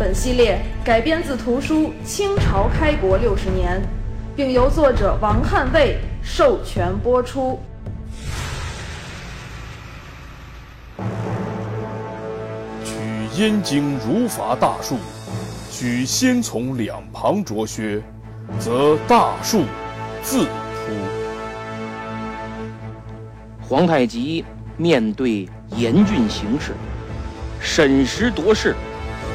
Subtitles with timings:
[0.00, 3.78] 本系列改编自图书《清朝开国六十年》，
[4.34, 7.60] 并由作者王汉卫授权播出。
[12.82, 12.96] 取
[13.36, 14.96] 燕京儒法大树，
[15.70, 18.00] 须先从两旁着靴，
[18.58, 19.64] 则大树
[20.22, 20.48] 自出。
[23.60, 24.42] 皇太极
[24.78, 25.46] 面对
[25.76, 26.72] 严峻形势，
[27.60, 28.74] 审时度势，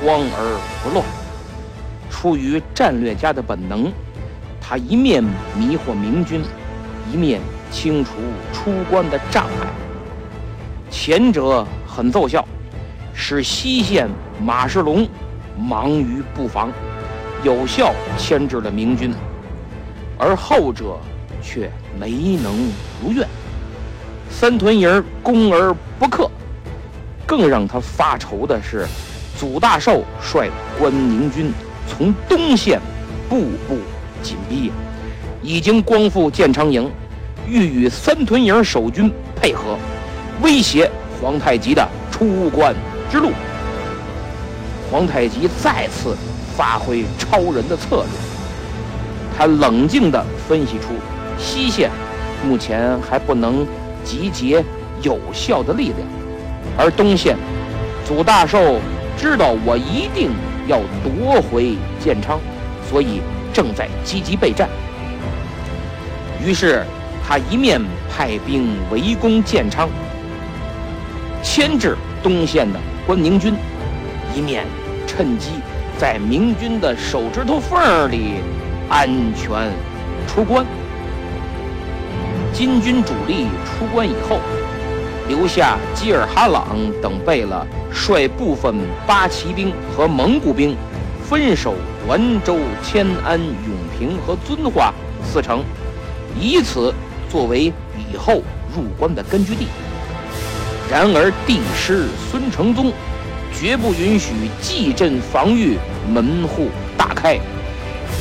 [0.03, 1.05] 光而不乱。
[2.09, 3.91] 出于战略家的本能，
[4.59, 5.23] 他一面
[5.55, 6.43] 迷惑明军，
[7.11, 8.11] 一面清除
[8.53, 9.67] 出关的障碍。
[10.89, 12.47] 前者很奏效，
[13.13, 14.09] 使西线
[14.41, 15.07] 马世龙
[15.57, 16.71] 忙于布防，
[17.43, 19.11] 有效牵制了明军；
[20.17, 20.97] 而后者
[21.41, 22.71] 却没能
[23.03, 23.27] 如愿。
[24.29, 26.29] 三屯营攻而不克，
[27.25, 28.87] 更让他发愁的是，
[29.37, 31.51] 祖大寿率关宁军
[31.87, 32.79] 从东线
[33.29, 33.77] 步步
[34.23, 34.71] 紧逼，
[35.41, 36.89] 已经光复建昌营，
[37.47, 39.77] 欲与三屯营守军配合，
[40.41, 40.89] 威胁
[41.21, 42.73] 皇太极的出关
[43.11, 43.31] 之路。
[44.91, 46.15] 皇太极再次
[46.55, 48.05] 发挥超人的策略，
[49.37, 50.93] 他冷静地分析出
[51.37, 51.91] 西线
[52.43, 53.65] 目前还不能。
[54.05, 54.63] 集结
[55.01, 55.97] 有效的力量，
[56.77, 57.35] 而东线，
[58.07, 58.79] 祖大寿
[59.17, 60.31] 知道我一定
[60.67, 62.39] 要夺回建昌，
[62.89, 63.21] 所以
[63.53, 64.69] 正在积极备战。
[66.43, 66.83] 于是
[67.27, 69.89] 他一面派兵围攻建昌，
[71.41, 73.55] 牵制东线的关宁军，
[74.35, 74.65] 一面
[75.07, 75.51] 趁机
[75.97, 78.35] 在明军的手指头缝里
[78.89, 79.71] 安全
[80.27, 80.65] 出关。
[82.53, 84.39] 金军主力出关以后，
[85.27, 88.75] 留下基尔哈朗等贝勒率部分
[89.07, 90.75] 八旗兵和蒙古兵，
[91.27, 91.73] 分守
[92.07, 94.93] 滦州、迁安、永平和遵化
[95.23, 95.63] 四城，
[96.39, 96.93] 以此
[97.29, 97.71] 作为
[98.11, 98.41] 以后
[98.75, 99.67] 入关的根据地。
[100.91, 102.91] 然而帝师孙承宗
[103.53, 107.39] 绝不允许蓟镇防御门户大开，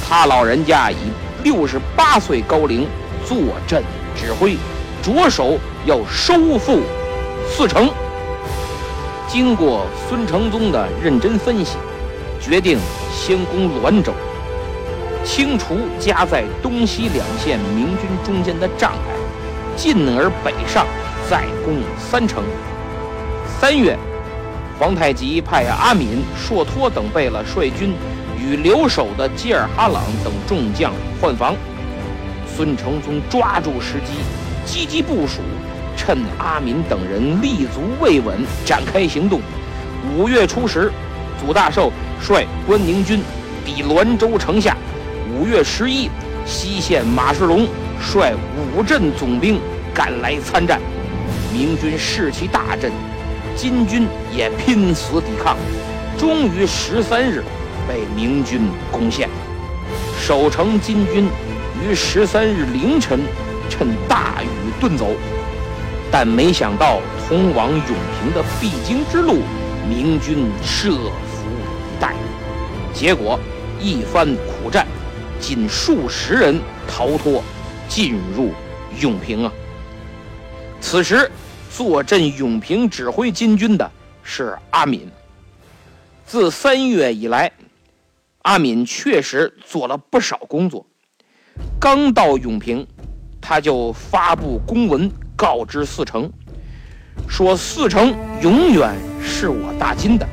[0.06, 0.97] 他老人家以
[1.42, 2.86] 六十八岁高龄
[3.26, 3.82] 坐镇。
[4.16, 4.56] 指挥
[5.03, 6.81] 着手要收复
[7.49, 7.89] 四城。
[9.28, 11.77] 经过孙承宗的认真分析，
[12.41, 12.78] 决定
[13.12, 14.12] 先攻滦州，
[15.25, 20.87] 清除夹在东西两线明军中间的障碍，进而北上，
[21.28, 22.45] 再攻三城。
[23.61, 23.99] 三月，
[24.78, 27.95] 皇太极派阿敏、硕托等贝勒率军
[28.39, 31.56] 与留守的基尔哈朗等众将换防。
[32.47, 34.22] 孙承宗抓住时机，
[34.66, 35.41] 积极部署，
[36.04, 39.41] 趁阿敏等人立足未稳，展开行动。
[40.15, 40.92] 五月初十，
[41.41, 43.22] 祖大寿率关宁军
[43.65, 44.76] 抵滦州城下。
[45.32, 46.10] 五月十一，
[46.44, 47.66] 西线马世龙
[47.98, 48.34] 率
[48.76, 49.59] 五镇总兵
[49.94, 50.78] 赶来参战。
[51.50, 52.92] 明军士气大振，
[53.56, 55.56] 金军也拼死抵抗，
[56.19, 57.42] 终于十三日
[57.88, 59.26] 被明军攻陷。
[60.21, 61.26] 守城金军。
[61.86, 63.21] 于十三日凌晨，
[63.69, 64.47] 趁大雨
[64.82, 65.09] 遁走，
[66.16, 69.42] 但没想到通往永平的必经之路，
[69.88, 71.44] 明军设伏
[71.98, 72.14] 待，
[72.92, 73.36] 结果
[73.80, 74.86] 一番苦战，
[75.41, 77.42] 仅数十人逃脱，
[77.88, 78.53] 进入
[79.00, 79.53] 永平啊。
[80.80, 81.28] 此时
[81.69, 83.91] 坐镇永平指挥金军的
[84.22, 85.10] 是阿敏。
[86.24, 87.50] 自三月以来，
[88.42, 90.86] 阿敏确实做了不少工作。
[91.80, 92.86] 刚到永平，
[93.41, 96.31] 他就发布公文告知四城，
[97.28, 100.27] 说四城永远是我大金的。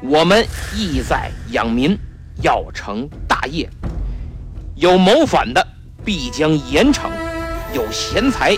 [0.00, 0.44] 我们
[0.74, 1.96] 意在养民，
[2.42, 3.68] 要成大业。
[4.74, 5.64] 有谋反的，
[6.04, 7.10] 必将严惩；
[7.74, 8.56] 有贤才，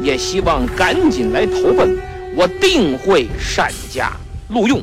[0.00, 1.98] 也希望赶紧来投奔，
[2.36, 4.12] 我定会善加
[4.50, 4.80] 录用。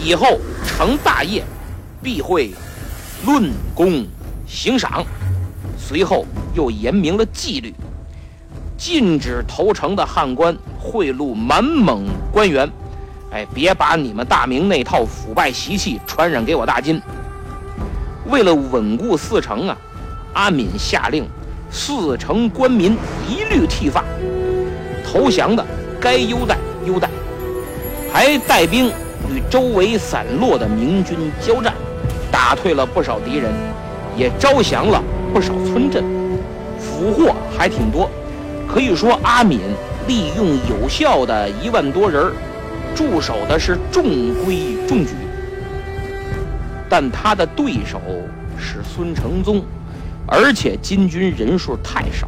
[0.00, 1.44] 以后成大业，
[2.02, 2.52] 必会
[3.24, 4.04] 论功。
[4.44, 5.06] 行赏，
[5.78, 7.72] 随后又严明了纪律，
[8.84, 12.68] 禁止投诚的汉官贿赂满蒙官员，
[13.30, 17.00] 哎，别把你们大明那套腐败习气传染给我大金。
[18.26, 19.78] 为了稳固四城啊，
[20.32, 21.24] 阿敏下令
[21.70, 22.98] 四城官民
[23.28, 24.02] 一律剃发，
[25.06, 25.64] 投降的
[26.00, 27.08] 该优待优待，
[28.12, 28.88] 还带兵
[29.30, 31.72] 与周围散落的明军交战，
[32.32, 33.52] 打退了不少敌人，
[34.16, 35.00] 也招降了
[35.32, 36.02] 不少村镇，
[36.80, 38.10] 俘获还挺多。
[38.72, 39.60] 可以说，阿敏
[40.08, 42.32] 利用有效的一万多人
[42.94, 45.12] 驻守的是中规中矩。
[46.88, 48.00] 但他的对手
[48.58, 49.62] 是孙承宗，
[50.26, 52.26] 而且金军人数太少，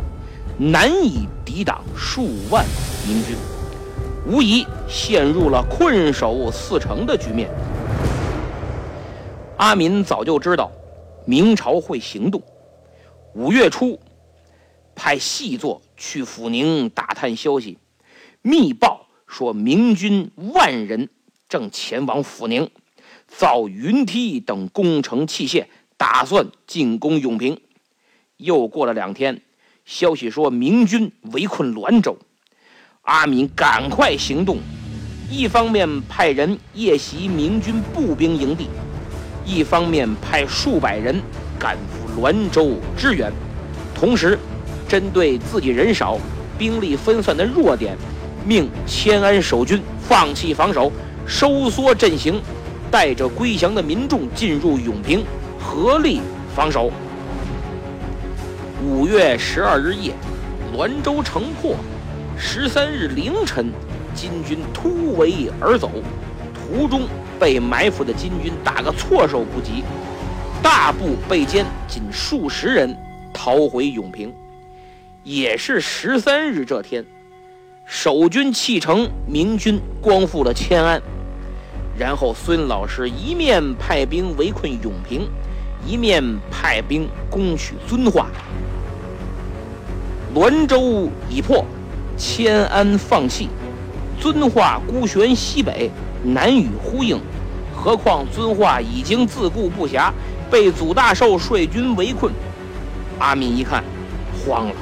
[0.59, 2.63] 难以抵挡数万
[3.09, 3.37] 明军，
[4.27, 7.49] 无疑陷入了困守四城的局面。
[9.57, 10.71] 阿敏早就知道
[11.25, 12.43] 明朝会行动，
[13.33, 13.99] 五月初
[14.95, 17.79] 派细作去抚宁打探消息，
[18.43, 21.09] 密报说明军万人
[21.49, 22.71] 正前往抚宁。
[23.27, 27.59] 造云梯等工程器械，打算进攻永平。
[28.37, 29.41] 又过了两天，
[29.85, 32.17] 消息说明军围困滦州，
[33.03, 34.59] 阿敏赶快行动，
[35.31, 38.69] 一方面派人夜袭明军步兵营地，
[39.45, 41.21] 一方面派数百人
[41.59, 43.33] 赶赴滦州支援，
[43.95, 44.39] 同时
[44.89, 46.19] 针对自己人少、
[46.59, 47.97] 兵力分散的弱点，
[48.47, 50.91] 命迁安守军放弃防守，
[51.27, 52.41] 收缩阵型。
[52.91, 55.25] 带着归降的民众进入永平，
[55.59, 56.21] 合力
[56.55, 56.93] 防守。
[58.87, 60.13] 五月十二日夜，
[60.73, 61.75] 滦州城破。
[62.39, 63.73] 十三日凌晨，
[64.15, 65.91] 金军突围而走，
[66.55, 67.09] 途中
[67.41, 69.83] 被埋伏的金军打个措手不及，
[70.63, 72.97] 大部被歼，仅数十人
[73.33, 74.33] 逃回永平。
[75.25, 77.03] 也是十三日这天，
[77.87, 81.01] 守军弃城，明军光复了迁安。
[81.99, 85.27] 然后，孙老师一面派兵围困永平，
[85.87, 88.27] 一面派兵攻取遵化。
[90.35, 91.65] 滦州已破，
[92.19, 93.49] 迁安放弃，
[94.21, 95.91] 遵化孤悬西北，
[96.23, 97.19] 难与呼应。
[97.75, 100.13] 何况遵化已经自顾不暇，
[100.51, 102.31] 被祖大寿率军围困。
[103.19, 103.83] 阿敏一看，
[104.45, 104.75] 慌了，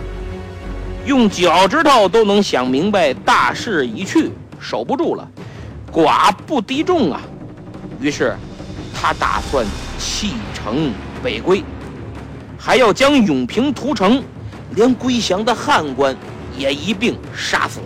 [1.04, 5.28] 用脚趾头都能想明白，大势已去，守不住了。
[5.92, 7.20] 寡不敌众啊！
[8.00, 8.36] 于是
[8.94, 9.66] 他打算
[9.98, 11.64] 弃城北归，
[12.56, 14.22] 还要将永平屠城，
[14.76, 16.16] 连归降的汉官
[16.56, 17.80] 也一并杀死。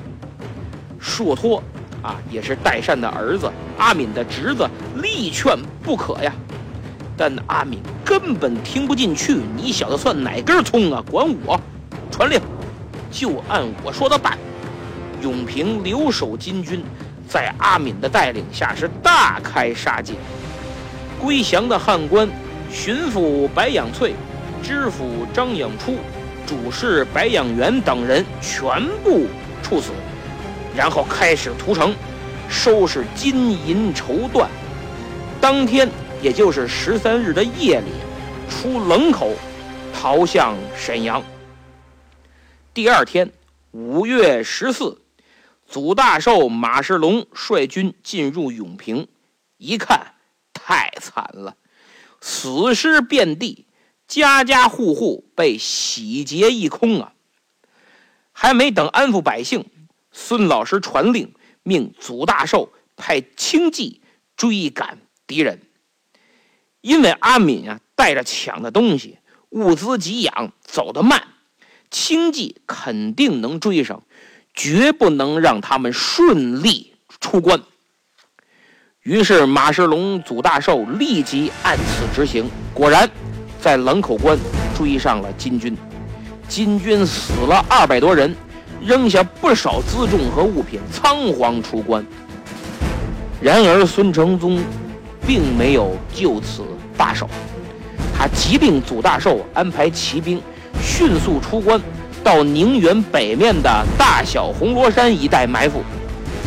[1.01, 1.63] 硕托
[2.03, 4.69] 啊，也是代善的儿子，阿敏的侄子，
[5.03, 6.33] 力劝不可呀。
[7.17, 11.03] 但阿敏根本听不进去，你小子算哪根葱啊？
[11.11, 11.59] 管我！
[12.11, 12.41] 传令，
[13.17, 14.37] 就按我说的办。
[15.23, 16.85] 永平留守金军。
[17.27, 20.15] 在阿敏的带领下，是大开杀戒。
[21.19, 22.29] 归降的汉官、
[22.71, 24.15] 巡抚白养翠、
[24.63, 25.97] 知府张养初、
[26.47, 29.27] 主事白养元等人全部
[29.61, 29.91] 处死，
[30.77, 31.93] 然后开始屠城，
[32.49, 34.47] 收拾金银绸缎。
[35.41, 35.91] 当天，
[36.23, 37.91] 也就是十三日的夜里，
[38.49, 39.33] 出冷口，
[39.93, 41.21] 逃向沈阳。
[42.77, 43.33] 第二天，
[43.71, 45.01] 五月十四。
[45.67, 49.09] 祖大寿、马世龙率军进入永平，
[49.57, 50.13] 一看
[50.53, 51.57] 太惨了，
[52.21, 53.65] 死尸遍地，
[54.07, 57.15] 家家户户被洗劫一空啊！
[58.33, 59.65] 还没等安抚百姓，
[60.13, 64.03] 孙老师传令，命祖大寿派轻骑
[64.37, 65.63] 追赶敌人。
[66.83, 71.27] 因为阿敏啊带着抢的东西，物资给养，走得慢，
[71.91, 74.03] 轻骑肯定能追上。
[74.59, 77.61] 绝不能让他们顺利出关。
[79.03, 82.51] 于是马世龙、祖大寿立即按此执行。
[82.73, 83.07] 果然，
[83.61, 84.39] 在冷口关
[84.75, 85.77] 追上了金军，
[86.49, 88.35] 金军死了二百多人，
[88.83, 92.03] 扔下不少辎重和物品，仓皇出关。
[93.43, 94.65] 然而孙承宗
[95.27, 96.65] 并没有就此
[96.97, 97.29] 罢手，
[98.17, 100.41] 他急令祖大寿安排骑兵
[100.87, 101.81] 迅速出关。
[102.23, 105.83] 到宁远北面的大小红罗山一带埋伏，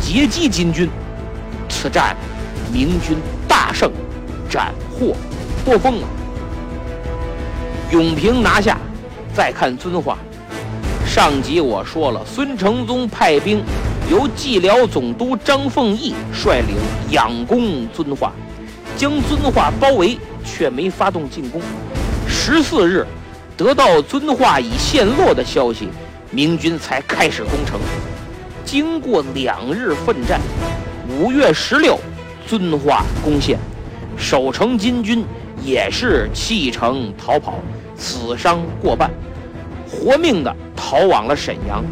[0.02, 0.88] 截击金军。
[1.70, 2.14] 此战，
[2.70, 3.16] 明军
[3.48, 3.90] 大胜，
[4.48, 5.16] 斩获
[5.64, 6.08] 颇丰啊！
[7.90, 8.76] 永平拿下，
[9.32, 10.18] 再看遵化。
[11.06, 13.62] 上集我说了，孙承宗派兵
[14.10, 16.76] 由蓟辽总督张凤义率领
[17.10, 18.32] 仰攻遵化，
[18.98, 21.62] 将遵化包围，却没发动进攻。
[22.28, 23.06] 十四日。
[23.60, 25.90] 得到遵化已陷落的消息，
[26.30, 27.78] 明军才开始攻城。
[28.64, 30.40] 经过两日奋战，
[31.06, 32.00] 五月十六，
[32.46, 33.58] 遵化攻陷，
[34.16, 35.22] 守城金军
[35.62, 37.58] 也是弃城逃跑，
[37.94, 39.10] 死伤过半，
[39.86, 41.84] 活命的逃往了沈阳。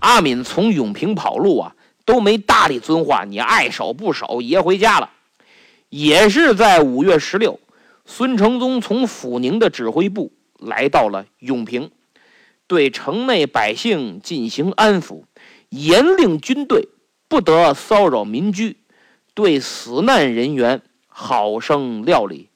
[0.00, 1.72] 阿敏从永平跑路啊，
[2.04, 5.08] 都没搭理遵化，你爱守不守，爷回家了。
[5.88, 7.58] 也是在五月十六，
[8.06, 11.90] 孙承宗从抚宁的指挥部来到了永平，
[12.66, 15.24] 对城内百姓进行安抚，
[15.70, 16.88] 严令军队
[17.28, 18.76] 不得骚扰民居，
[19.32, 22.50] 对死难人员好生料理，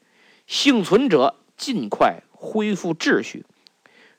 [0.46, 3.46] 幸存者尽快恢复秩序。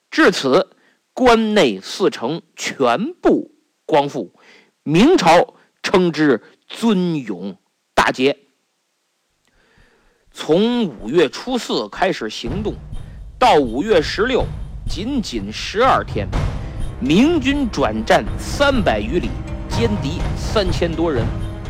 [0.09, 0.71] 至此，
[1.13, 3.51] 关内四城全部
[3.86, 4.33] 光复，
[4.81, 7.55] 明朝称之尊永
[7.93, 8.38] 大捷。
[10.41, 12.74] 从五月初四开始行动，
[13.38, 14.46] 到五月十六，
[14.88, 16.25] 仅仅十二天，
[16.98, 19.29] 明军转战三百余里，
[19.69, 21.25] 歼敌三千多人，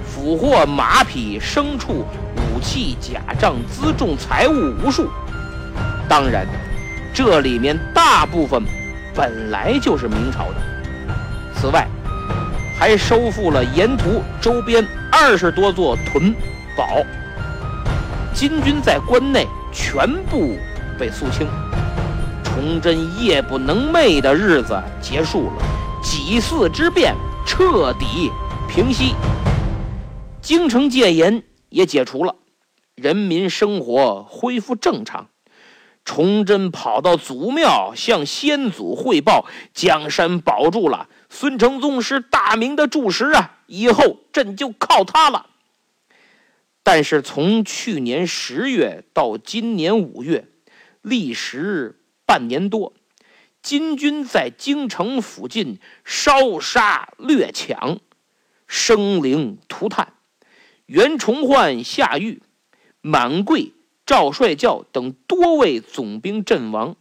[0.06, 5.10] 俘获马匹、牲畜、武器、甲仗、辎重、财物无数。
[6.08, 6.46] 当然，
[7.12, 8.64] 这里面大部分
[9.16, 10.56] 本来就是明朝的。
[11.56, 11.88] 此外，
[12.78, 16.32] 还收复了沿途周边二十多座屯
[16.78, 17.04] 堡。
[18.39, 20.55] 金军在关内全部
[20.98, 21.46] 被肃清，
[22.41, 25.53] 崇祯夜不能寐的日子结束了，
[26.01, 27.13] 几次之变
[27.46, 28.31] 彻底
[28.69, 29.13] 平息，
[30.41, 32.34] 京城戒严也解除了，
[32.96, 35.27] 人民生活恢复正常。
[36.05, 45.48] 崇祯跑到祖庙向先祖汇报：江山保住了，孙承宗是大明的柱石啊，以后朕就靠他了。
[46.91, 50.48] 但是从去年十月到今年五月，
[51.03, 52.93] 历时半年多，
[53.62, 58.00] 金军在京城附近烧杀掠抢，
[58.65, 60.13] 生灵涂炭，
[60.88, 62.41] 袁崇焕下狱，
[63.01, 66.96] 满贵、赵帅教等多位总兵阵亡，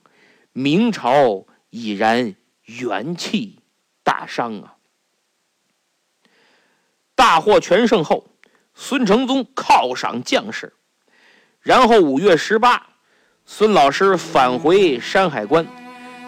[0.52, 2.34] 明朝已然
[2.66, 3.60] 元气
[4.02, 4.76] 大伤啊！
[7.14, 8.27] 大获全胜后。
[8.80, 10.72] 孙承宗犒赏将士，
[11.60, 12.80] 然后五月十八，
[13.44, 15.66] 孙老师返回山海关，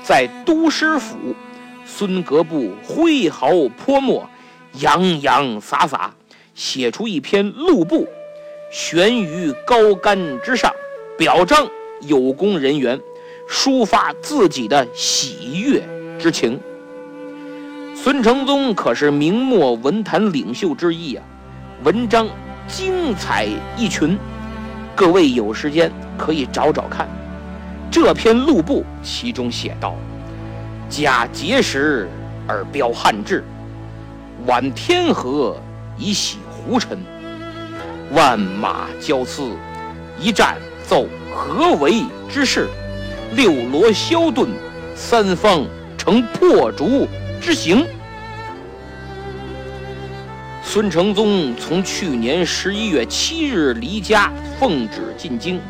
[0.02, 1.16] 在都师府，
[1.86, 4.28] 孙阁部挥毫泼墨，
[4.80, 6.12] 洋洋洒洒
[6.52, 8.08] 写出一篇录布，
[8.72, 10.74] 悬于高杆之上，
[11.16, 11.66] 表彰
[12.00, 13.00] 有功人员，
[13.48, 15.80] 抒发自己的喜悦
[16.18, 16.60] 之情。
[17.94, 21.24] 孙承宗可是明末文坛领袖之一啊。
[21.82, 22.28] 文章
[22.68, 24.18] 精彩一群，
[24.94, 27.08] 各位有时间可以找找看。
[27.90, 29.96] 这篇录簿其中写道
[30.90, 32.06] ：“假节时
[32.46, 33.42] 而标汉志，
[34.46, 35.56] 挽天河
[35.96, 36.98] 以洗胡尘。
[38.12, 39.50] 万马交刺，
[40.20, 42.68] 一战奏何为之势？
[43.34, 44.50] 六罗削盾，
[44.94, 45.64] 三方
[45.96, 47.08] 成破竹
[47.40, 47.86] 之形。”
[50.72, 55.60] 孙承宗从去年十一月七日离家，奉旨进京，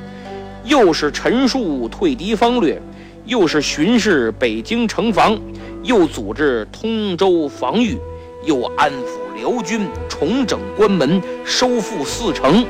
[0.63, 2.79] 又是陈述退敌方略，
[3.25, 5.41] 又是巡视北京城防，
[5.83, 7.97] 又组织通州防御，
[8.45, 12.63] 又安抚辽军，重整关门，收复四城，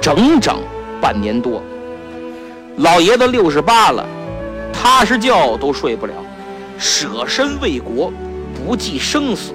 [0.00, 0.56] 整整
[1.02, 1.62] 半年多。
[2.78, 4.08] 老爷子六十八了，
[4.72, 6.14] 踏实觉都睡不了，
[6.78, 8.10] 舍身为国，
[8.54, 9.52] 不计生死，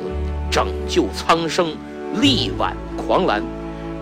[0.51, 1.75] 拯救苍生。
[2.16, 3.44] 力挽狂澜，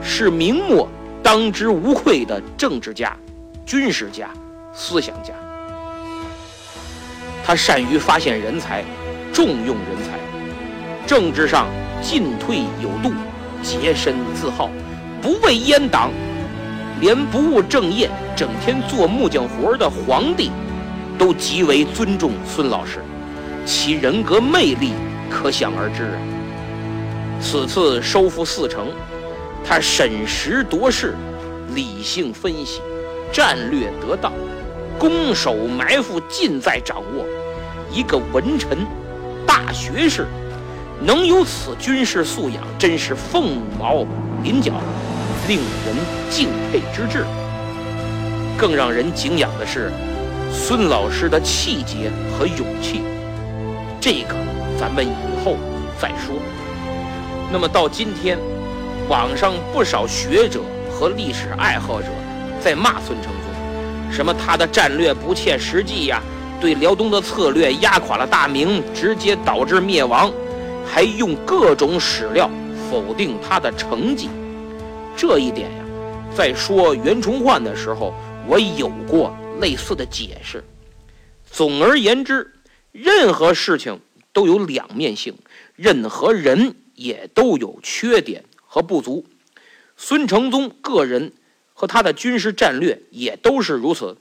[0.01, 0.87] 是明末
[1.21, 3.15] 当之无愧的政治家、
[3.65, 4.29] 军事家、
[4.73, 5.33] 思想家。
[7.45, 8.83] 他善于发现人才，
[9.31, 10.17] 重用人才，
[11.05, 11.67] 政治上
[12.01, 13.13] 进退有度，
[13.61, 14.69] 洁身自好，
[15.21, 16.11] 不畏阉党，
[16.99, 20.51] 连不务正业、整天做木匠活的皇帝，
[21.17, 22.99] 都极为尊重孙老师，
[23.65, 24.91] 其人格魅力
[25.29, 26.36] 可想而知啊。
[27.39, 28.87] 此次收复四城，
[29.63, 31.15] 他审时度势，
[31.73, 32.81] 理性分析，
[33.31, 34.33] 战略得当，
[34.99, 37.25] 攻守埋伏尽在掌握。
[37.91, 38.77] 一个文臣、
[39.45, 40.27] 大学士，
[41.01, 44.05] 能有此军事素养，真是凤毛
[44.43, 44.73] 麟角，
[45.47, 45.95] 令人
[46.29, 47.25] 敬佩之至。
[48.57, 49.91] 更让人敬仰的是，
[50.51, 53.01] 孙老师的气节和勇气。
[54.01, 54.35] 这个，
[54.79, 55.55] 咱们以后
[56.01, 56.35] 再说。
[57.49, 58.37] 那么到今天，
[59.07, 60.61] 网上不少学者
[60.91, 62.09] 和历史爱好者
[62.59, 66.21] 在骂孙承宗，什么他的战略不切实际呀，
[66.59, 70.29] 对辽东的策略压垮了大明，直接导致灭亡，
[70.85, 72.49] 还用各种史料
[72.91, 74.29] 否定他的成绩。
[75.15, 75.83] 这一点呀，
[76.35, 78.13] 在说袁崇焕的时候，
[78.45, 80.61] 我有过类似的解释。
[81.49, 82.53] 总而言之，
[82.91, 83.97] 任何事情
[84.33, 85.33] 都有两面性，
[85.77, 89.25] 任何人也都有缺点和不足。
[89.95, 91.31] 孙承宗个人
[91.73, 94.17] 和他的军事战略也都是如此，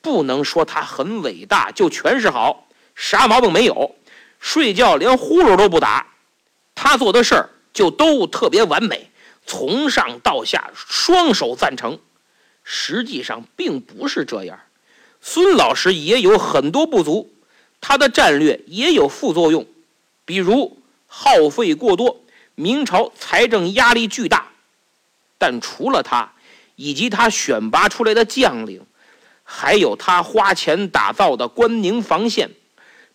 [0.00, 3.96] 不能说他很伟大就全是好，啥毛病没有。
[4.38, 6.06] 睡觉连呼噜都不打，
[6.74, 9.10] 他做的事儿就都特别完美，
[9.46, 11.98] 从上到下双手赞成。
[12.62, 14.58] 实际上并不是这样，
[15.20, 17.32] 孙老师也有很多不足，
[17.80, 19.66] 他的战略也有副作用，
[20.24, 20.78] 比如
[21.16, 22.24] 耗费过多，
[22.56, 24.48] 明朝财政压力巨大。
[25.38, 26.32] 但除了他，
[26.74, 28.84] 以及他选拔出来的将领，
[29.44, 32.50] 还有他花钱打造的关宁防线，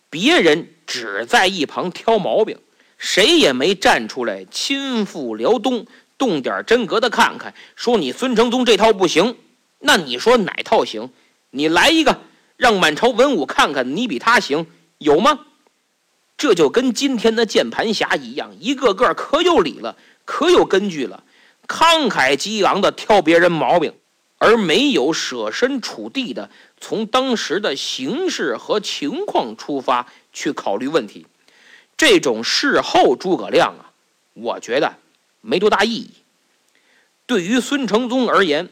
[0.08, 2.58] 别人只在一旁挑毛病，
[2.96, 9.36] 谁也没站出来亲赴辽东，动点真格的看看，说你孙承宗这套不行。
[9.80, 11.10] 那你说哪套行？
[11.50, 12.22] 你来一个，
[12.56, 14.66] 让满朝文武看看你比他行，
[14.96, 15.40] 有吗？
[16.40, 19.94] 这就跟今天的键盘侠一样，一个个可有理了，
[20.24, 21.22] 可有根据了。
[21.68, 23.92] 慷慨激昂地挑别人毛病，
[24.38, 26.48] 而没有设身处地的
[26.80, 31.26] 从当时的形势和情况出发去考虑问题，
[31.98, 33.92] 这种事后诸葛亮啊，
[34.32, 34.94] 我觉得
[35.42, 36.10] 没多大意义。
[37.26, 38.70] 对于孙承宗而言，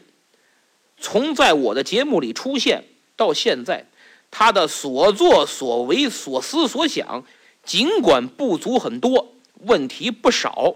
[0.99, 2.85] 从在我的节目里出现
[3.15, 3.85] 到现在，
[4.31, 7.23] 他的所作所为、所思所想，
[7.63, 10.75] 尽管不足很多，问题不少。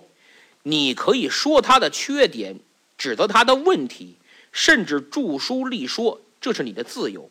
[0.63, 2.59] 你可以说他的缺点，
[2.97, 4.15] 指责他的问题，
[4.51, 7.29] 甚至著书立说，这是你的自由。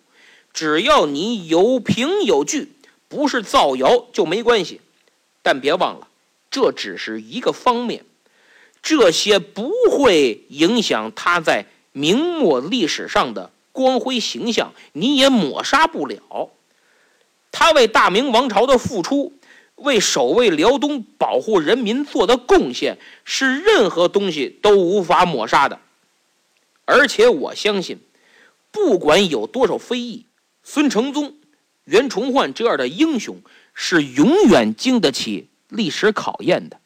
[0.53, 2.73] 只要你有凭有据，
[3.09, 4.81] 不是造谣就没关系。
[5.43, 6.09] 但别忘了，
[6.51, 8.05] 这只是一个方面，
[8.83, 16.51] 这些不会影响他在明末历史上的光辉形象，你也抹杀不了
[17.51, 19.33] 他为大明王朝的付出。
[19.83, 25.79] 为守卫辽东、保护人民做的贡献，是任何东西都无法抹杀的。
[26.85, 27.99] 而且我相信，
[28.71, 30.27] 不管有多少非议，
[30.63, 31.35] 孙承宗、
[31.85, 33.41] 袁崇焕这样的英雄
[33.75, 36.79] 是永远经得起历史考验的。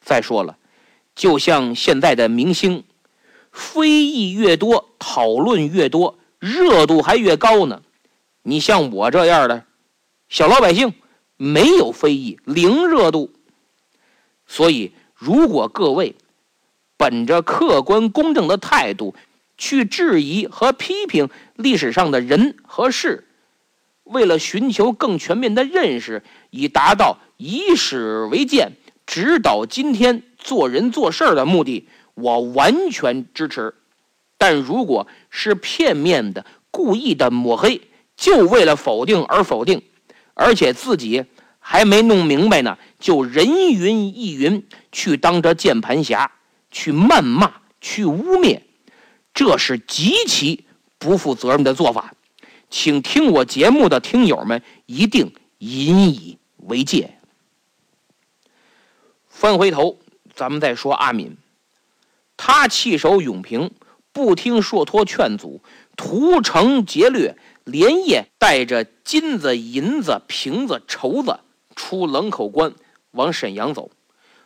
[0.00, 0.56] 再说了，
[1.14, 2.84] 就像现在的明星，
[3.52, 7.82] 非议越多，讨论越多，热度还越高呢。
[8.42, 9.64] 你像我这样的
[10.28, 10.92] 小老百姓。
[11.36, 13.32] 没有非议，零热度。
[14.46, 16.14] 所以，如果各位
[16.96, 19.14] 本着客观公正的态度
[19.56, 23.26] 去质疑和批评历史上的人和事，
[24.04, 28.72] 为了寻求更全面的认识，以达到以史为鉴、
[29.06, 33.74] 指导今天做人做事的目的，我完全支持。
[34.36, 37.80] 但如果是片面的、故意的抹黑，
[38.16, 39.80] 就为了否定而否定。
[40.34, 41.24] 而且自己
[41.58, 46.30] 还没弄明白呢，就人云亦云，去当着键盘侠，
[46.70, 48.60] 去谩骂，去污蔑，
[49.32, 50.66] 这是极其
[50.98, 52.14] 不负责任的做法。
[52.68, 57.16] 请听我节目的听友们一定引以为戒。
[59.28, 60.00] 翻回头，
[60.34, 61.36] 咱们再说阿敏，
[62.36, 63.70] 他弃守永平，
[64.12, 65.62] 不听硕托劝阻，
[65.96, 67.36] 屠城劫掠。
[67.64, 71.40] 连夜带着金子、银子、瓶子、绸子
[71.74, 72.74] 出冷口关，
[73.12, 73.90] 往沈阳走。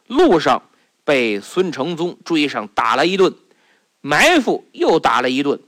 [0.07, 0.63] 路上
[1.05, 3.35] 被孙承宗追上，打了一顿，
[4.01, 5.61] 埋伏又打了一顿。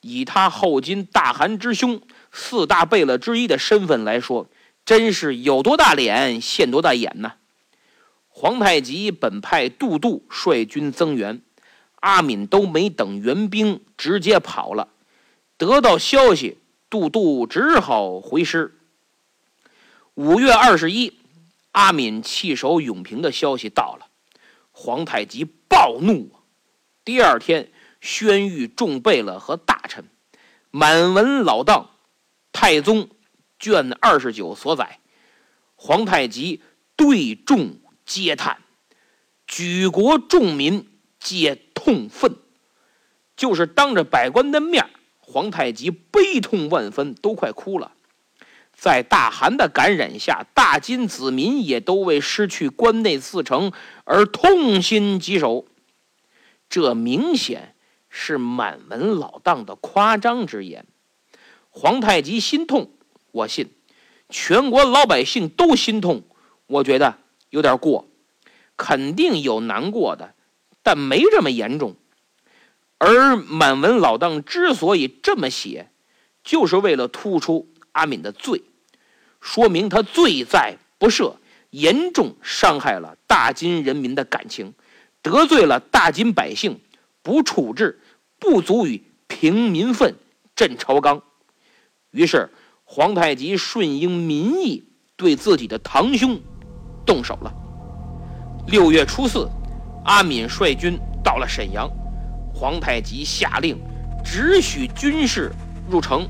[0.00, 2.00] 以他后金大汗之兄、
[2.32, 4.48] 四大贝勒之一的身份来说，
[4.84, 7.32] 真是有多大脸现多大眼呢。
[8.28, 11.42] 皇太极本派杜度率军增援，
[11.96, 14.88] 阿敏都没等援兵，直接跑了。
[15.56, 16.57] 得到消息。
[16.90, 18.78] 杜度只好回师。
[20.14, 21.18] 五月二十一，
[21.72, 24.06] 阿敏弃守永平的消息到了，
[24.72, 26.30] 皇太极暴怒。
[27.04, 27.70] 第二天，
[28.00, 30.04] 宣谕众贝勒和大臣，
[30.70, 31.90] 满文老当，
[32.52, 33.10] 太宗
[33.58, 34.98] 卷二十九所载。
[35.76, 36.62] 皇太极
[36.96, 38.58] 对众皆叹，
[39.46, 40.88] 举国众民
[41.20, 42.36] 皆痛愤，
[43.36, 44.88] 就是当着百官的面
[45.30, 47.92] 皇太极悲痛万分，都快哭了。
[48.72, 53.72] 在大汗的感染下，大金子民也都为失去关内四城
[54.04, 55.66] 而痛心疾首。
[56.70, 57.74] 这明显
[58.08, 60.86] 是满文老当的夸张之言。
[61.68, 62.90] 皇太极心痛，
[63.30, 63.66] 我信；
[64.30, 66.22] 全国老百姓都心痛，
[66.66, 67.18] 我觉得
[67.50, 68.08] 有点过，
[68.78, 70.34] 肯定有难过的，
[70.82, 71.96] 但没这么严重。
[72.98, 75.90] 而满文老当之所以这么写，
[76.42, 78.62] 就是为了突出阿敏的罪，
[79.40, 81.36] 说明他罪在不赦，
[81.70, 84.74] 严重伤害了大金人民的感情，
[85.22, 86.80] 得罪了大金百姓，
[87.22, 88.00] 不处置，
[88.40, 90.16] 不足以平民愤、
[90.56, 91.22] 振朝纲。
[92.10, 92.50] 于是
[92.84, 94.82] 皇太极顺应民意，
[95.14, 96.40] 对自己的堂兄
[97.06, 97.52] 动手了。
[98.66, 99.48] 六月初四，
[100.04, 101.88] 阿敏率军到了沈阳。
[102.58, 103.78] 皇太极下令，
[104.24, 105.52] 只许军士
[105.88, 106.28] 入城，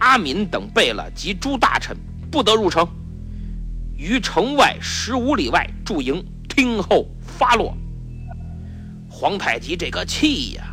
[0.00, 1.96] 阿敏等贝勒及诸大臣
[2.30, 2.86] 不得入城，
[3.96, 7.74] 于城外十五里外驻营，听候发落。
[9.08, 10.64] 皇太极这个气呀，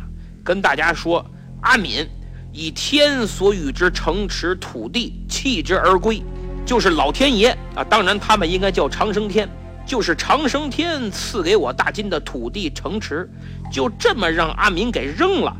[0.44, 1.24] 跟大家说
[1.62, 2.06] ：“阿敏
[2.52, 6.22] 以天所与之城池土地弃之而归，
[6.66, 9.48] 就是老天爷啊，当然他们应该叫长生天。”
[9.88, 13.26] 就是长生天赐给我大金的土地城池，
[13.72, 15.56] 就这么让阿敏给扔了。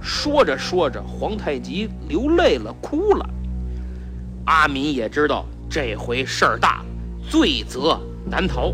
[0.00, 3.28] 说着说着，皇太极流泪了，哭了。
[4.46, 6.82] 阿敏也知道这回事儿大，
[7.28, 8.72] 罪责难逃。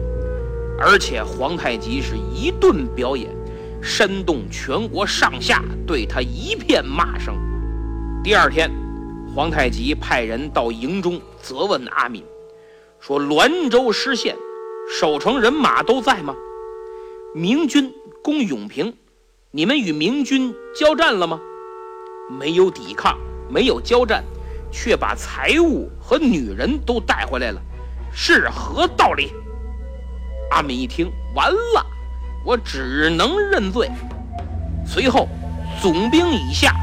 [0.78, 3.28] 而且皇太极是一顿表演，
[3.82, 7.34] 煽动全国上下对他一片骂声。
[8.22, 8.70] 第二天，
[9.34, 12.22] 皇太极派人到营中责问阿敏，
[13.00, 14.36] 说滦州失陷。
[14.88, 16.34] 守城人马都在吗？
[17.34, 17.92] 明军
[18.22, 18.94] 攻永平，
[19.50, 21.40] 你们与明军交战了吗？
[22.38, 23.18] 没有抵抗，
[23.48, 24.22] 没有交战，
[24.70, 27.60] 却把财物和女人都带回来了，
[28.12, 29.32] 是何道理？
[30.50, 31.86] 阿敏一听，完了，
[32.44, 33.90] 我只能认罪。
[34.86, 35.28] 随后，
[35.80, 36.74] 总兵以下，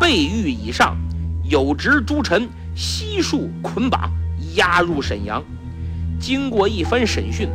[0.00, 0.96] 备御以上，
[1.44, 4.10] 有职诸臣悉数捆绑，
[4.54, 5.44] 押入沈阳。
[6.20, 7.48] 经过一番审讯，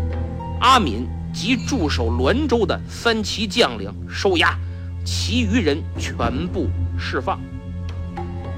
[0.59, 4.57] 阿敏及驻守滦州的三旗将领收押，
[5.03, 7.39] 其余人全部释放。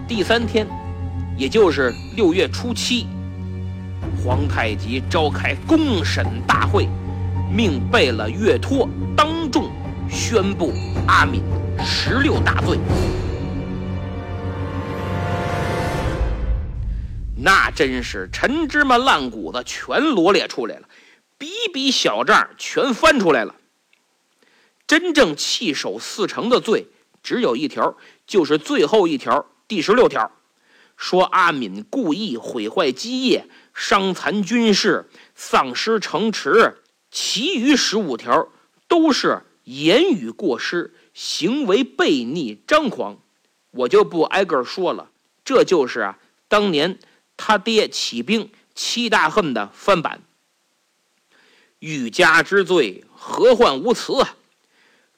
[0.07, 0.67] 第三天，
[1.37, 3.07] 也就是六月初七，
[4.23, 6.87] 皇太极召开公审大会，
[7.51, 8.87] 命贝勒岳托
[9.17, 9.71] 当众
[10.09, 10.71] 宣布
[11.07, 11.41] 阿敏
[11.83, 12.77] 十六大罪。
[17.45, 20.89] 那真是陈芝麻烂谷子全罗列出来了，
[21.38, 23.53] 笔笔小账全翻出来了。
[24.88, 26.88] 真正弃守四城的罪
[27.21, 30.31] 只有一条，就是最后一条，第十六条，
[30.97, 36.79] 说阿敏故意毁坏基业，伤残军士，丧失城池。
[37.12, 38.49] 其余十五条
[38.88, 43.19] 都是言语过失，行为悖逆张狂，
[43.69, 45.12] 我就不挨个说了。
[45.43, 46.97] 这就是啊，当年。
[47.37, 50.21] 他爹起兵七大恨的翻版，
[51.79, 54.35] 欲加之罪，何患无辞啊！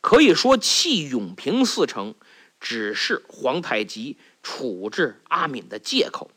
[0.01, 2.15] 可以说弃永平四城，
[2.59, 6.31] 只是皇太极处置阿敏的借口，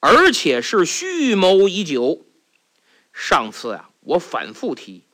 [0.00, 2.26] 而且是蓄谋已久。
[3.12, 5.04] 上次啊，我反复提，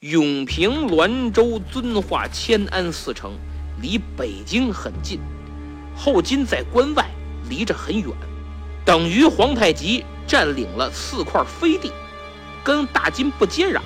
[0.00, 3.38] 永平、滦州、遵化、迁安四城
[3.80, 5.20] 离北京很近，
[5.96, 7.10] 后金在关外，
[7.48, 8.29] 离着很远。
[8.90, 11.92] 等于皇太极占领了四块飞地，
[12.64, 13.80] 跟大金不接壤，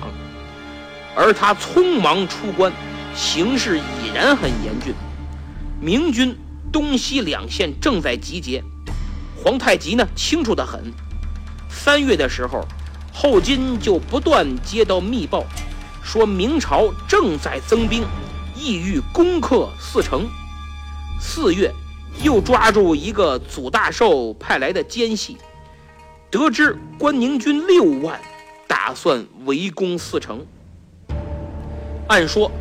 [1.15, 2.73] 而他匆忙出关，
[3.15, 4.95] 形势已然很严峻。
[5.79, 6.35] 明军
[6.73, 8.63] 东西两线正在集结，
[9.43, 10.91] 皇太极呢清楚得很。
[11.69, 12.65] 三月的时候，
[13.13, 15.45] 后金就不断接到密报，
[16.03, 18.03] 说明朝正在增兵，
[18.55, 20.27] 意欲攻克四城。
[21.21, 21.71] 四月。
[22.23, 25.37] 又抓住一个祖大寿派来的奸细，
[26.31, 28.19] 得知关宁军六万，
[28.67, 30.45] 打算围攻四城。
[32.07, 32.51] 按说，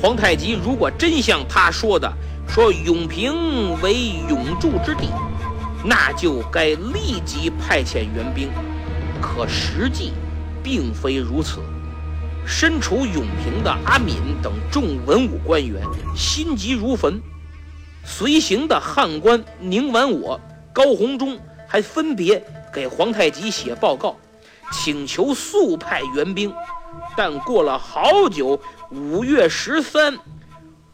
[0.00, 2.10] 皇太极如果真像他说的，
[2.48, 3.94] 说永平为
[4.28, 5.08] 永驻之地，
[5.84, 8.48] 那就该立即派遣援兵。
[9.20, 10.12] 可实际
[10.62, 11.60] 并非如此。
[12.46, 15.82] 身处永平的阿敏等众文武官员
[16.16, 17.20] 心急如焚。
[18.04, 20.40] 随行的汉官宁完我、
[20.72, 24.16] 高鸿忠还分别给皇太极写报告，
[24.72, 26.52] 请求速派援兵。
[27.16, 28.60] 但过了好久，
[28.90, 30.16] 五月十三，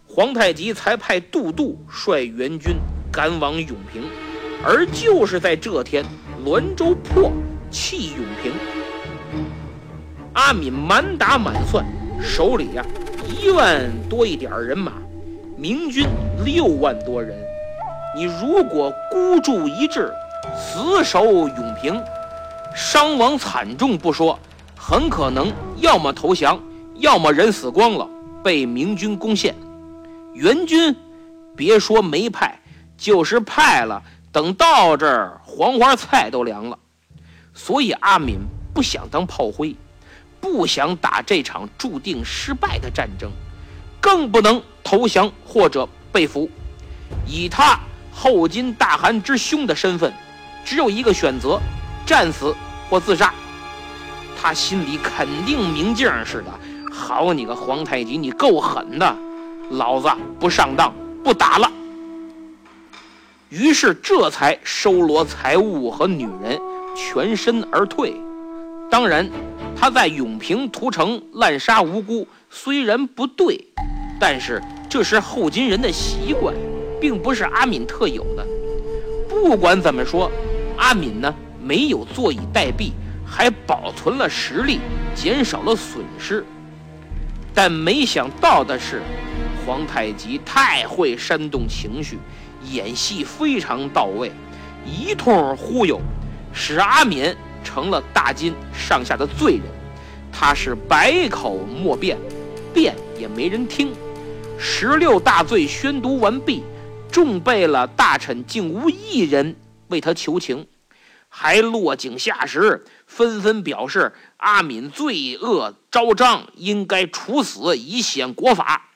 [0.07, 2.77] 皇太极才派杜度率援军
[3.11, 4.05] 赶往永平。
[4.65, 6.05] 而就是在这天，
[6.45, 7.31] 滦州破，
[7.71, 8.53] 弃永平。
[10.33, 11.85] 阿敏满打满算，
[12.21, 12.85] 手里呀
[13.27, 14.93] 一万多一点人马。
[15.59, 16.07] 明军
[16.45, 17.35] 六万多人，
[18.15, 20.13] 你如果孤注一掷，
[20.55, 21.99] 死守永平，
[22.75, 24.39] 伤亡惨重不说，
[24.77, 26.61] 很可能要么投降，
[26.97, 28.07] 要么人死光了，
[28.45, 29.55] 被明军攻陷。
[30.35, 30.95] 援军
[31.57, 32.61] 别说没派，
[32.99, 36.79] 就是派了，等到这儿黄花菜都凉了。
[37.55, 38.41] 所以阿敏
[38.75, 39.75] 不想当炮灰，
[40.39, 43.31] 不想打这场注定失败的战争，
[44.03, 46.49] 更不能投降或者被俘。
[47.27, 47.77] 以他
[48.13, 50.13] 后金大汗之兄的身份，
[50.65, 51.61] 只有一个选择：
[52.07, 52.55] 战死
[52.89, 53.35] 或自杀。
[54.41, 56.53] 他心里肯定明镜似的。
[56.93, 59.17] 好你个皇太极，你够狠的！
[59.71, 60.95] 老子不上当，
[61.25, 61.71] 不打了。
[63.49, 66.59] 于是这才收罗财物和女人，
[66.95, 68.15] 全身而退。
[68.89, 69.29] 当然，
[69.77, 73.67] 他在永平屠城滥杀无辜，虽然不对，
[74.19, 74.63] 但是
[74.97, 76.55] 这是后金人的习惯，
[76.99, 78.47] 并不是阿敏特有的。
[79.29, 80.33] 不管怎么说，
[80.79, 82.93] 阿敏呢没有坐以待毙。
[83.27, 84.81] 还保存了实力，
[85.15, 86.43] 减少了损失，
[87.53, 89.03] 但没想到的是，
[89.67, 92.19] 皇太极太会煽动情绪，
[92.71, 94.33] 演戏非常到位，
[94.87, 96.01] 一通忽悠，
[96.55, 99.65] 使阿敏成了大金上下的罪人。
[100.33, 102.17] 他是百口莫辩，
[102.73, 103.93] 辩也没人听。
[104.59, 106.63] 十六大罪宣读完毕，
[107.11, 109.55] 众备了大臣竟无一人
[109.89, 110.67] 为他求情。
[111.29, 118.91] 还落井下石，纷纷表示阿敏罪恶昭彰，应该处死以显国法。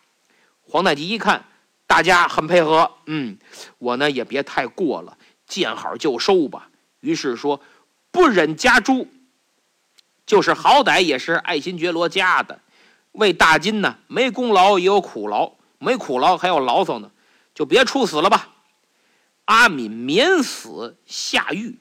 [0.63, 1.45] 皇太极一看，
[1.87, 3.37] 大家很配合，嗯，
[3.79, 6.69] 我呢也别太过了，见好就收吧。
[7.01, 7.61] 于是说，
[8.11, 9.09] 不忍加诛，
[10.25, 12.61] 就是好歹也是爱新觉罗家的，
[13.13, 17.11] 为大金呢没功劳也有苦劳，没苦劳还有牢骚呢，
[17.55, 18.49] 就别处死了吧。
[19.47, 21.79] 阿敏免死下狱。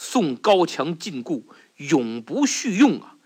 [0.00, 1.42] 宋高强禁锢，
[1.74, 3.16] 永不续用啊！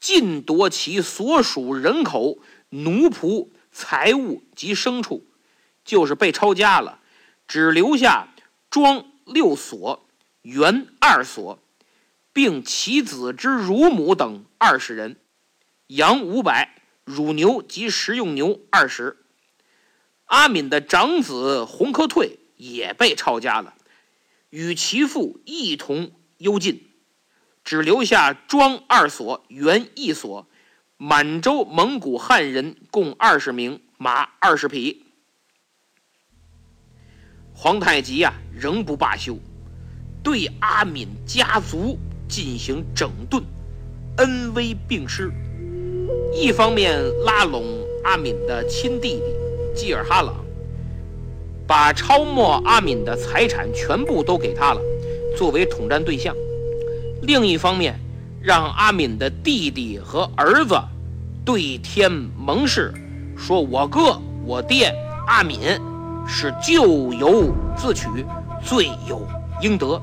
[0.00, 2.38] 尽夺其所属人口、
[2.70, 5.26] 奴仆、财物及牲畜，
[5.84, 7.00] 就是被抄家了，
[7.46, 8.28] 只留下
[8.70, 10.06] 庄六所、
[10.40, 11.58] 元二所，
[12.32, 15.16] 并其子之乳母等二十人，
[15.88, 19.18] 羊五百，乳牛及食用牛二十。
[20.26, 23.74] 阿敏的长子洪科退也被抄家了。
[24.50, 26.88] 与其父一同幽禁，
[27.64, 30.46] 只留下庄二所、元一所，
[30.96, 35.04] 满洲蒙古汉人共二十名，马二十匹。
[37.52, 39.38] 皇太极呀，仍不罢休，
[40.22, 43.42] 对阿敏家族进行整顿，
[44.18, 45.32] 恩威并施。
[46.34, 47.64] 一方面拉拢
[48.02, 49.22] 阿敏的亲弟弟
[49.74, 50.34] 济尔哈朗。
[51.66, 54.80] 把抄没阿敏的财产全部都给他了，
[55.34, 56.34] 作为统战对象。
[57.22, 57.98] 另一方面，
[58.42, 60.78] 让阿敏的弟弟和儿子
[61.42, 62.92] 对天盟誓，
[63.34, 64.94] 说我哥我爹
[65.26, 65.58] 阿敏
[66.26, 68.08] 是咎由自取，
[68.62, 69.26] 罪有
[69.62, 69.98] 应得。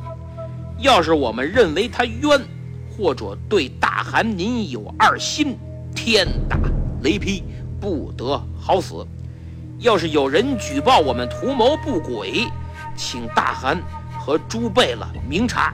[0.80, 2.42] 要是我们认为他冤，
[2.90, 5.56] 或者对大汗您有二心，
[5.96, 6.58] 天打
[7.02, 7.44] 雷劈，
[7.80, 9.06] 不得好死。
[9.80, 12.48] 要是有人举报我们图谋不轨，
[12.96, 13.82] 请大汗
[14.20, 15.74] 和诸贝勒明察。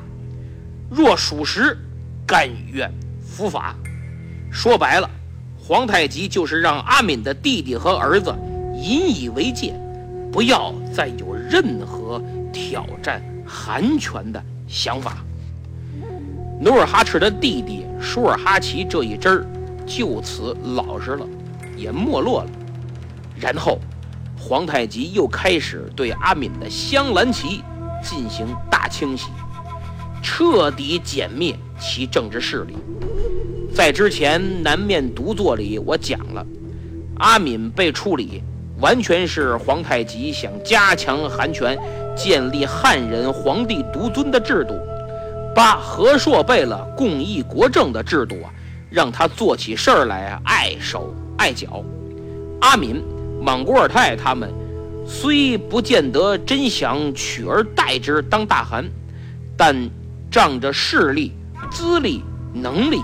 [0.90, 1.78] 若属实，
[2.26, 2.90] 甘愿
[3.22, 3.76] 伏法。
[4.50, 5.10] 说白了，
[5.60, 8.34] 皇太极就是让阿敏的弟弟和儿子
[8.74, 9.78] 引以为戒，
[10.32, 12.22] 不要再有任何
[12.54, 15.18] 挑战韩权的想法。
[16.60, 19.46] 努尔哈赤的弟弟舒尔哈齐这一支儿
[19.88, 21.26] 就此老实了，
[21.76, 22.50] 也没落了。
[23.39, 23.80] 然后。
[24.39, 27.63] 皇太极又开始对阿敏的镶蓝旗
[28.04, 29.30] 进行大清洗，
[30.21, 32.78] 彻底歼灭其政治势力。
[33.73, 36.45] 在之前南面独坐里，我讲了，
[37.17, 38.43] 阿敏被处理，
[38.80, 41.76] 完全是皇太极想加强韩权，
[42.15, 44.76] 建立汉人皇帝独尊的制度，
[45.56, 48.54] 把和硕贝勒共议国政的制度啊，
[48.89, 51.84] 让他做起事儿来碍手碍脚。
[52.62, 53.02] 阿敏。
[53.39, 54.52] 莽古尔泰他们
[55.06, 58.84] 虽不见得真想取而代之当大汗，
[59.56, 59.76] 但
[60.32, 61.32] 仗着势力、
[61.69, 63.00] 资历、能力，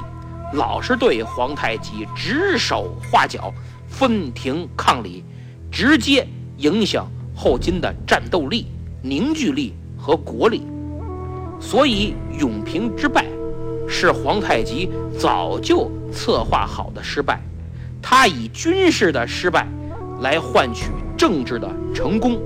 [0.54, 3.54] 老是对皇太极指手画脚、
[3.88, 5.24] 分庭抗礼，
[5.72, 8.66] 直接影响后金的战斗力、
[9.04, 10.64] 凝聚力和国力。
[11.60, 13.28] 所以永平之败
[13.88, 17.42] 是皇太极早就策划好的失败，
[18.02, 19.68] 他以军事的失败。
[20.22, 20.86] 来换取
[21.18, 22.40] 政治的成功，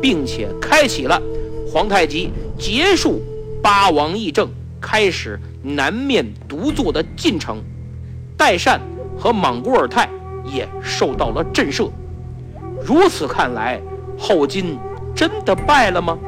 [0.00, 1.22] 并且开启了
[1.70, 3.22] 皇太极结束
[3.62, 4.48] 八王议政、
[4.80, 7.62] 开始南面独坐的进程。
[8.36, 8.80] 代善
[9.16, 10.08] 和莽古尔泰
[10.44, 11.90] 也受到了震慑。
[12.84, 13.80] 如此看来，
[14.18, 14.76] 后金
[15.14, 16.18] 真的败了吗？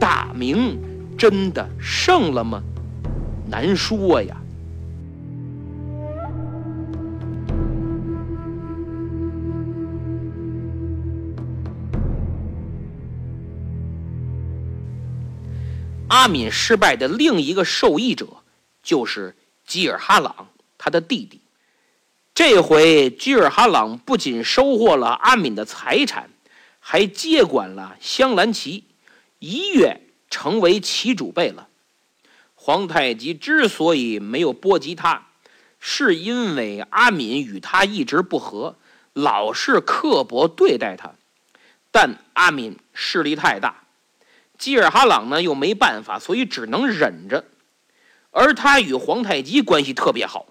[0.00, 0.80] 大明
[1.18, 2.62] 真的胜了吗？
[3.54, 4.36] 难说呀。
[16.08, 18.26] 阿敏失败的另一个受益者
[18.82, 21.40] 就是吉尔哈朗，他的弟弟。
[22.34, 26.28] 这回吉尔哈朗不仅收获了阿敏的财产，
[26.80, 28.82] 还接管了镶蓝旗，
[29.38, 31.68] 一跃成为旗主辈了。
[32.64, 35.26] 皇太极之所以没有波及他，
[35.78, 38.76] 是因为阿敏与他一直不和，
[39.12, 41.12] 老是刻薄对待他。
[41.90, 43.84] 但阿敏势力太大。
[44.56, 47.44] 基尔哈朗呢又没办法，所以只能忍着。
[48.30, 50.46] 而他与皇太极关系特别好，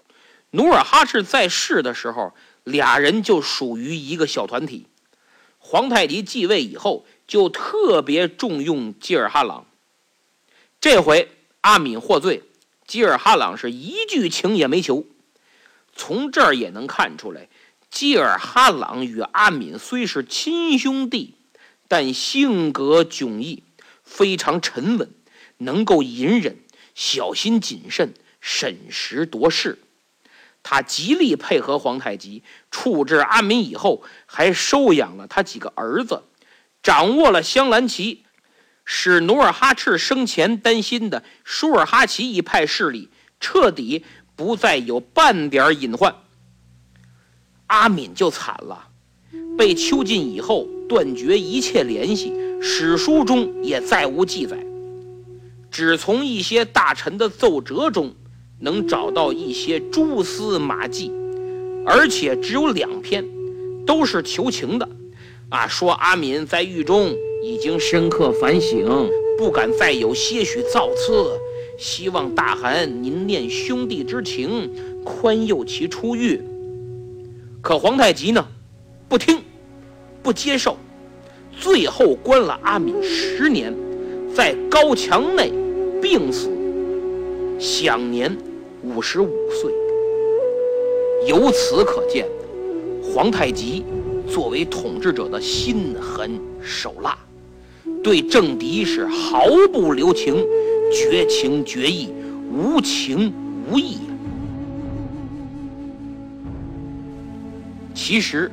[0.52, 4.86] 努尔哈赤在世的时候，俩人就属于一个小团体。
[5.58, 9.66] 皇太极继位以后，就特别重用基尔哈朗。
[10.80, 11.28] 这回
[11.64, 12.42] 阿敏获罪，
[12.86, 15.06] 基尔哈朗是一句情也没求。
[15.96, 17.48] 从这儿也能看出来，
[17.90, 21.36] 基尔哈朗与阿敏虽是亲兄弟，
[21.88, 23.62] 但性格迥异。
[24.02, 25.10] 非常沉稳，
[25.56, 26.58] 能够隐忍，
[26.94, 29.78] 小心谨慎，审时度势。
[30.62, 36.24] 他极力配合皇太极，处置阿敏以后，还收养了他几个儿子，
[36.82, 38.23] 掌握了镶蓝旗，
[38.84, 43.08] 使努尔哈赤生前担心的舒尔哈齐一派势力
[43.40, 44.04] 彻底
[44.36, 46.14] 不再有半点隐患。
[47.66, 48.88] 阿敏就惨了，
[49.56, 52.32] 被囚禁以后，断绝一切联系。
[52.60, 54.56] 史书中也再无记载，
[55.70, 58.14] 只从一些大臣的奏折中
[58.58, 61.10] 能找到一些蛛丝马迹，
[61.84, 63.22] 而且只有两篇，
[63.86, 64.88] 都是求情的。
[65.50, 71.38] 啊，说阿敏在狱中已经深刻反省，不敢再有些许造次，
[71.78, 74.72] 希望大汗您念兄弟之情，
[75.04, 76.40] 宽宥其出狱。
[77.60, 78.46] 可皇太极呢，
[79.08, 79.42] 不听，
[80.22, 80.76] 不接受。
[81.56, 83.72] 最后关了阿敏十年，
[84.34, 85.52] 在高墙内
[86.02, 86.50] 病死，
[87.60, 88.36] 享年
[88.82, 89.72] 五十五岁。
[91.28, 92.26] 由此可见，
[93.02, 93.84] 皇太极
[94.28, 97.16] 作为统治者的心狠手辣，
[98.02, 100.34] 对政敌是毫不留情，
[100.92, 102.08] 绝情绝义，
[102.50, 103.32] 无情
[103.70, 103.98] 无义。
[107.94, 108.50] 其实，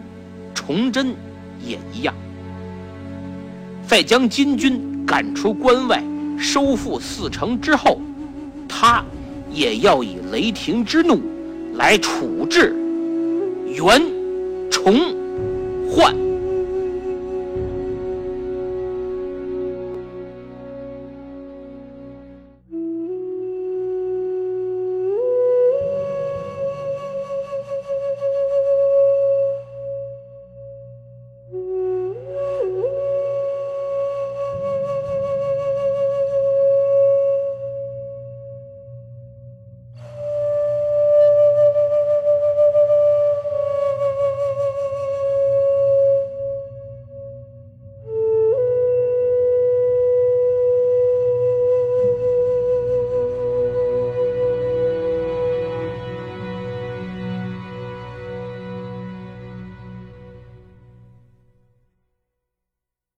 [0.53, 1.15] 崇祯
[1.65, 2.13] 也一样。
[3.87, 6.01] 在将金军赶出关外、
[6.37, 7.99] 收复四城之后，
[8.69, 9.03] 他
[9.51, 11.19] 也要以雷霆之怒
[11.73, 12.73] 来处置
[13.67, 14.01] 袁
[14.69, 14.95] 崇
[15.91, 16.30] 换。